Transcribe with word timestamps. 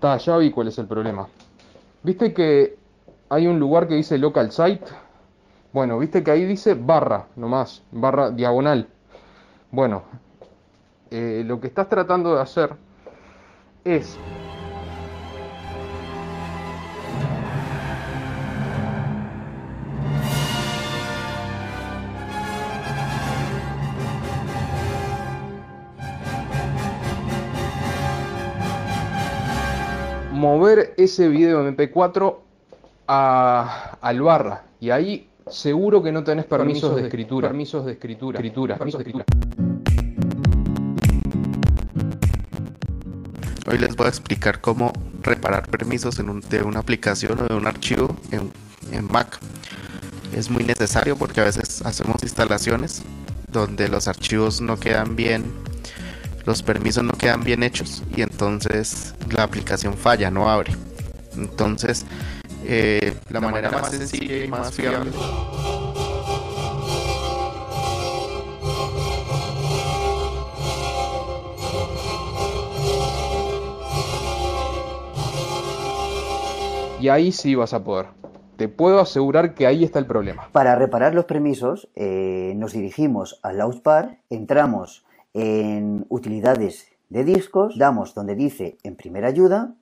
Ta, 0.00 0.16
ya 0.18 0.36
vi 0.36 0.50
cuál 0.50 0.68
es 0.68 0.78
el 0.78 0.86
problema. 0.86 1.26
¿Viste 2.02 2.32
que 2.32 2.76
hay 3.28 3.46
un 3.46 3.58
lugar 3.58 3.88
que 3.88 3.94
dice 3.94 4.16
local 4.18 4.52
site? 4.52 4.86
Bueno, 5.72 5.98
viste 5.98 6.22
que 6.22 6.30
ahí 6.30 6.44
dice 6.44 6.74
barra, 6.74 7.26
nomás, 7.36 7.82
barra 7.90 8.30
diagonal. 8.30 8.88
Bueno, 9.70 10.02
eh, 11.10 11.42
lo 11.44 11.60
que 11.60 11.66
estás 11.66 11.88
tratando 11.88 12.34
de 12.34 12.42
hacer 12.42 12.70
es 13.84 14.18
mover 30.38 30.94
ese 30.96 31.28
video 31.28 31.68
MP4 31.68 32.36
a, 33.08 33.98
al 34.00 34.20
barra 34.22 34.64
y 34.80 34.90
ahí 34.90 35.28
seguro 35.48 36.02
que 36.02 36.12
no 36.12 36.22
tenés 36.22 36.44
permisos, 36.44 36.94
de, 36.94 37.02
escritura. 37.02 37.48
Permisos 37.48 37.84
de 37.84 37.92
escritura. 37.92 38.38
escritura. 38.38 38.76
Permisos 38.76 38.98
de 38.98 39.10
escritura. 39.10 39.24
Hoy 43.66 43.78
les 43.78 43.96
voy 43.96 44.06
a 44.06 44.08
explicar 44.08 44.60
cómo 44.60 44.92
reparar 45.22 45.68
permisos 45.68 46.20
en 46.20 46.30
un, 46.30 46.40
de 46.40 46.62
una 46.62 46.78
aplicación 46.78 47.40
o 47.40 47.44
de 47.46 47.54
un 47.54 47.66
archivo 47.66 48.16
en, 48.30 48.52
en 48.92 49.06
Mac. 49.10 49.40
Es 50.34 50.50
muy 50.50 50.62
necesario 50.62 51.16
porque 51.16 51.40
a 51.40 51.44
veces 51.44 51.84
hacemos 51.84 52.22
instalaciones 52.22 53.02
donde 53.50 53.88
los 53.88 54.06
archivos 54.06 54.60
no 54.60 54.78
quedan 54.78 55.16
bien 55.16 55.42
los 56.48 56.62
permisos 56.62 57.04
no 57.04 57.12
quedan 57.12 57.44
bien 57.44 57.62
hechos 57.62 58.02
y 58.16 58.22
entonces 58.22 59.14
la 59.30 59.42
aplicación 59.42 59.98
falla, 59.98 60.30
no 60.30 60.48
abre. 60.48 60.72
Entonces, 61.36 62.06
eh, 62.64 63.14
la, 63.28 63.40
manera, 63.40 63.70
más 63.70 63.90
sencilla 63.90 64.44
y 64.44 64.48
más 64.48 64.72
fiable 64.72 65.10
Y 76.98 77.08
ahí 77.10 77.30
sí 77.30 77.54
vas 77.54 77.74
a 77.74 77.84
poder. 77.84 78.06
Te 78.56 78.68
puedo 78.68 79.00
asegurar 79.00 79.52
que 79.54 79.66
ahí 79.66 79.84
está 79.84 79.98
el 79.98 80.06
problema. 80.06 80.48
Para 80.52 80.76
reparar 80.76 81.14
los 81.14 81.26
permisos, 81.26 81.90
eh, 81.94 82.54
nos 82.56 82.72
dirigimos 82.72 83.38
al 83.42 83.58
Launchpad, 83.58 84.12
entramos 84.30 85.04
en 85.38 86.04
utilidades 86.08 86.88
de 87.10 87.22
discos, 87.22 87.78
damos 87.78 88.12
donde 88.12 88.34
dice 88.34 88.76
en 88.82 88.96
primera 88.96 89.28
ayuda, 89.28 89.74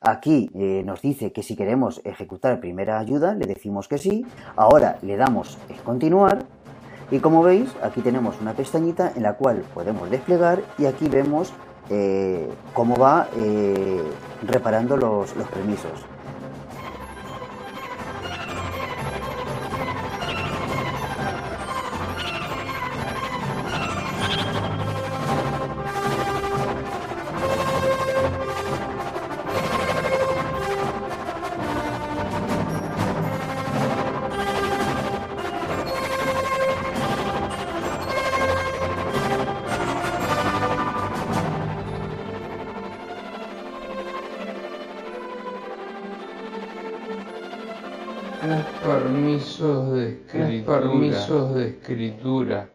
aquí 0.00 0.50
eh, 0.54 0.82
nos 0.86 1.02
dice 1.02 1.32
que 1.32 1.42
si 1.42 1.54
queremos 1.54 2.00
ejecutar 2.04 2.60
primera 2.60 2.98
ayuda, 2.98 3.34
le 3.34 3.46
decimos 3.46 3.88
que 3.88 3.98
sí, 3.98 4.24
ahora 4.56 4.98
le 5.02 5.16
damos 5.18 5.58
en 5.68 5.76
continuar. 5.84 6.46
Y 7.10 7.18
como 7.18 7.42
veis 7.42 7.70
aquí 7.82 8.00
tenemos 8.00 8.40
una 8.40 8.54
pestañita 8.54 9.12
en 9.14 9.24
la 9.24 9.34
cual 9.34 9.64
podemos 9.74 10.10
desplegar 10.10 10.62
y 10.78 10.86
aquí 10.86 11.08
vemos 11.08 11.52
eh, 11.90 12.48
cómo 12.72 12.96
va 12.96 13.28
eh, 13.36 14.02
reparando 14.46 14.96
los, 14.96 15.36
los 15.36 15.46
permisos. 15.48 16.06
Permisos 48.82 49.92
de 49.92 50.12
escritura. 50.12 50.80
Permisos 50.80 51.54
de 51.54 51.68
escritura. 51.68 52.72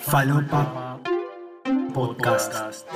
Falopa 0.00 1.00
Podcast. 1.94 2.86